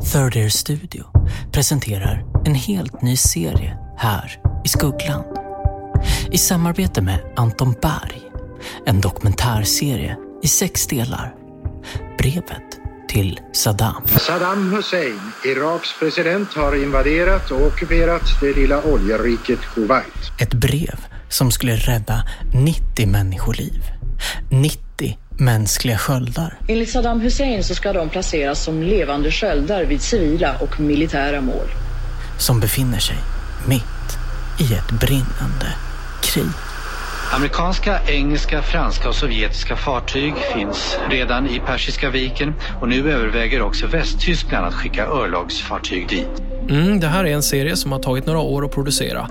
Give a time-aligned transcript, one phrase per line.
[0.00, 1.04] Third Ear Studio
[1.52, 5.24] presenterar en helt ny serie här i Skuggland.
[6.30, 8.20] I samarbete med Anton Berg.
[8.86, 11.34] En dokumentärserie i sex delar.
[12.18, 14.02] Brevet till Saddam.
[14.06, 20.40] Saddam Hussein, Iraks president, har invaderat och ockuperat det lilla oljeriket Kuwait.
[20.40, 22.24] Ett brev som skulle rädda
[22.54, 23.82] 90 människoliv.
[24.50, 24.89] 90
[25.40, 26.58] mänskliga sköldar.
[26.68, 31.66] Enligt Saddam Hussein så ska de placeras som levande sköldar vid civila och militära mål.
[32.38, 33.16] Som befinner sig
[33.68, 33.82] mitt
[34.58, 35.74] i ett brinnande
[36.22, 36.44] krig.
[37.32, 43.86] Amerikanska, engelska, franska och sovjetiska fartyg finns redan i Persiska viken och nu överväger också
[43.86, 46.42] Västtyskland att skicka örlogsfartyg dit.
[46.68, 49.28] Mm, det här är en serie som har tagit några år att producera.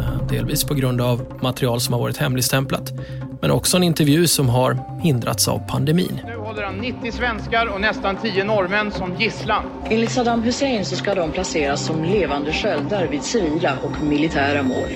[0.00, 2.92] Eh, delvis på grund av material som har varit hemligstämplat.
[3.40, 6.20] Men också en intervju som har hindrats av pandemin.
[6.26, 9.64] Nu håller han 90 svenskar och nästan 10 norrmän som gisslan.
[9.90, 14.88] Enligt Saddam Hussein så ska de placeras som levande sköldar vid civila och militära mål.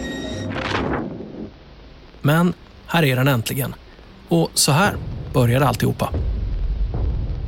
[2.22, 2.52] Men
[2.86, 3.74] här är den äntligen.
[4.28, 4.96] Och så här
[5.32, 6.10] började alltihopa.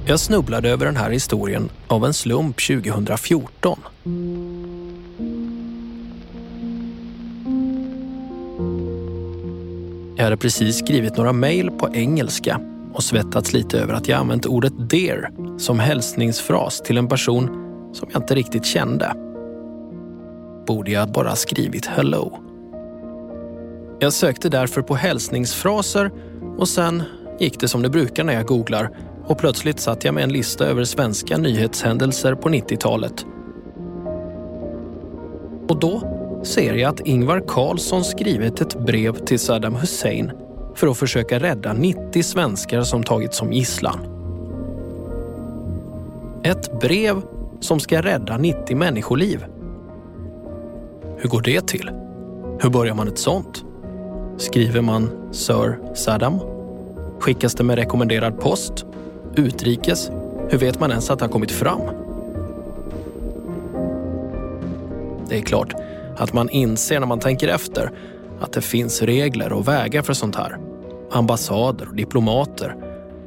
[0.07, 3.79] Jag snubblade över den här historien av en slump 2014.
[10.17, 12.61] Jag hade precis skrivit några mejl på engelska
[12.93, 17.47] och svettats lite över att jag använt ordet dear som hälsningsfras till en person
[17.93, 19.13] som jag inte riktigt kände.
[20.67, 22.39] Borde jag bara skrivit hello?
[23.99, 26.11] Jag sökte därför på hälsningsfraser
[26.59, 27.03] och sen
[27.41, 28.91] gick det som det brukar när jag googlar
[29.25, 33.27] och plötsligt satt jag med en lista över svenska nyhetshändelser på 90-talet.
[35.69, 36.16] Och då
[36.47, 40.33] ser jag att Ingvar Carlsson skrivit ett brev till Saddam Hussein
[40.75, 43.99] för att försöka rädda 90 svenskar som tagits som gisslan.
[46.43, 47.23] Ett brev
[47.61, 49.45] som ska rädda 90 människoliv.
[51.17, 51.91] Hur går det till?
[52.61, 53.65] Hur börjar man ett sånt?
[54.37, 56.39] Skriver man Sir Saddam?
[57.21, 58.87] Skickas det med rekommenderad post?
[59.37, 60.11] Utrikes?
[60.49, 61.81] Hur vet man ens att det har kommit fram?
[65.29, 65.86] Det är klart
[66.17, 67.93] att man inser när man tänker efter
[68.41, 70.59] att det finns regler och vägar för sånt här.
[71.11, 72.77] Ambassader och diplomater.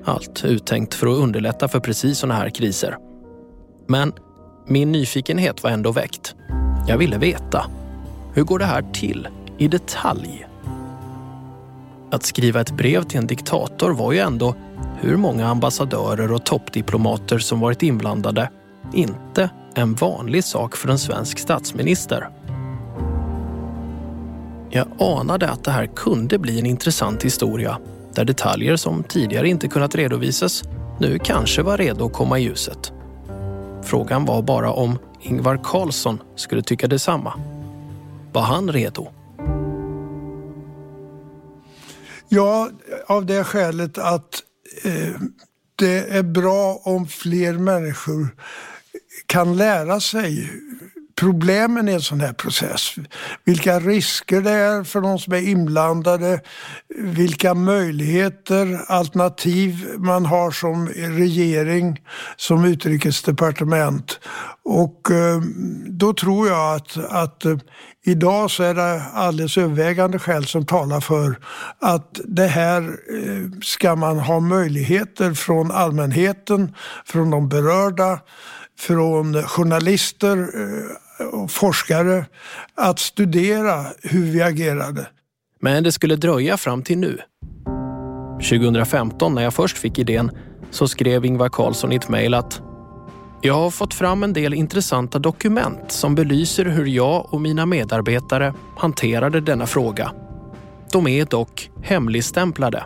[0.05, 2.97] Allt uttänkt för att underlätta för precis såna här kriser.
[3.87, 4.13] Men
[4.67, 6.35] min nyfikenhet var ändå väckt.
[6.87, 7.65] Jag ville veta.
[8.33, 9.27] Hur går det här till
[9.57, 10.47] i detalj?
[12.11, 14.55] Att skriva ett brev till en diktator var ju ändå
[15.01, 18.49] hur många ambassadörer och toppdiplomater som varit inblandade
[18.93, 22.29] inte en vanlig sak för en svensk statsminister.
[24.71, 27.79] Jag anade att det här kunde bli en intressant historia
[28.13, 30.63] där detaljer som tidigare inte kunnat redovisas
[30.99, 32.91] nu kanske var redo att komma i ljuset.
[33.83, 37.33] Frågan var bara om Ingvar Carlsson skulle tycka detsamma.
[38.33, 39.07] Var han redo?
[42.29, 42.69] Ja,
[43.07, 44.43] av det skälet att
[44.83, 45.21] eh,
[45.75, 48.27] det är bra om fler människor
[49.25, 50.49] kan lära sig
[51.19, 52.95] problemen i en sån här process.
[53.45, 56.41] Vilka risker det är för de som är inblandade,
[56.97, 62.01] vilka möjligheter, alternativ man har som regering,
[62.35, 64.19] som utrikesdepartement.
[64.63, 65.41] Och eh,
[65.87, 67.57] då tror jag att, att eh,
[68.05, 71.39] idag så är det alldeles övervägande skäl som talar för
[71.79, 76.75] att det här eh, ska man ha möjligheter från allmänheten,
[77.05, 78.19] från de berörda,
[78.79, 82.25] från journalister eh, och forskare
[82.75, 85.07] att studera hur vi agerade.
[85.61, 87.17] Men det skulle dröja fram till nu.
[88.49, 90.31] 2015 när jag först fick idén
[90.71, 92.61] så skrev Ingvar Carlsson i ett mejl att
[93.41, 98.53] jag har fått fram en del intressanta dokument som belyser hur jag och mina medarbetare
[98.77, 100.11] hanterade denna fråga.
[100.91, 102.83] De är dock hemligstämplade.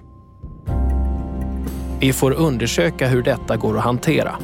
[2.00, 4.36] Vi får undersöka hur detta går att hantera.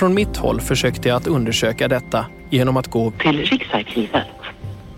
[0.00, 4.26] Från mitt håll försökte jag att undersöka detta genom att gå till Riksarkivet.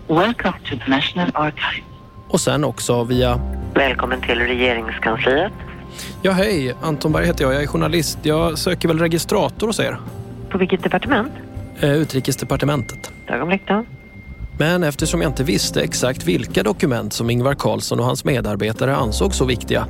[0.08, 1.84] Welcome to the National Archive.
[2.28, 3.40] och sen också via
[3.74, 5.52] Välkommen till regeringskansliet.
[6.22, 6.74] Ja, hej.
[6.82, 7.54] Anton Berg heter jag.
[7.54, 8.18] Jag är journalist.
[8.22, 9.96] Jag söker väl registrator hos er?
[10.50, 11.32] På vilket departement?
[11.80, 13.12] Eh, Utrikesdepartementet.
[13.26, 13.84] Ögonblick då.
[14.58, 19.34] Men eftersom jag inte visste exakt vilka dokument som Ingvar Carlsson och hans medarbetare ansåg
[19.34, 19.86] så viktiga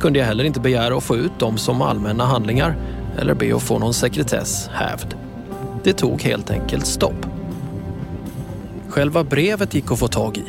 [0.00, 2.76] kunde jag heller inte begära att få ut dem som allmänna handlingar
[3.20, 5.14] eller be att få någon sekretess hävd.
[5.84, 7.26] Det tog helt enkelt stopp.
[8.88, 10.44] Själva brevet gick att få tag i.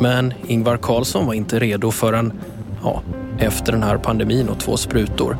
[0.00, 2.32] Men Ingvar Carlsson var inte redo förrän,
[2.82, 3.02] ja,
[3.38, 5.36] efter den här pandemin och två sprutor.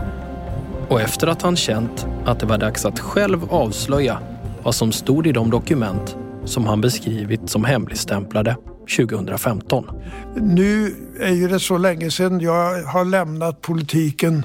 [0.88, 4.18] Och efter att han känt att det var dags att själv avslöja
[4.62, 8.56] vad som stod i de dokument som han beskrivit som hemligstämplade
[8.96, 9.90] 2015.
[10.36, 14.44] Nu är ju det så länge sedan jag har lämnat politiken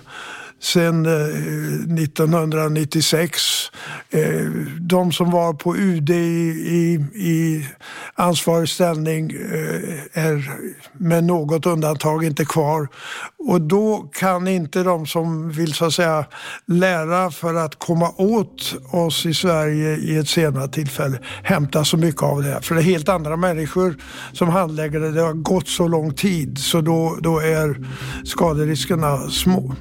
[0.62, 1.12] sen eh,
[2.04, 3.72] 1996.
[4.10, 4.46] Eh,
[4.80, 7.68] de som var på UD i, i, i
[8.16, 10.52] ansvarig ställning eh, är
[10.98, 12.88] med något undantag inte kvar.
[13.50, 16.25] Och då kan inte de som vill så att säga
[16.66, 22.24] lära för att komma åt oss i Sverige i ett senare tillfälle hämta så mycket
[22.24, 22.62] av det.
[22.62, 23.96] För det är helt andra människor
[24.34, 25.12] som handlägger det.
[25.12, 27.88] Det har gått så lång tid så då, då är
[28.24, 29.75] skaderiskerna små.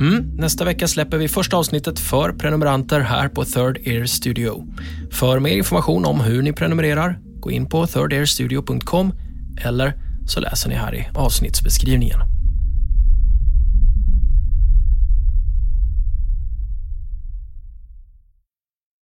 [0.00, 4.66] Mm, nästa vecka släpper vi första avsnittet för prenumeranter här på Third Ear Studio.
[5.10, 9.12] För mer information om hur ni prenumererar, gå in på thirdairstudio.com
[9.64, 9.94] eller
[10.26, 12.35] så läser ni här i avsnittsbeskrivningen.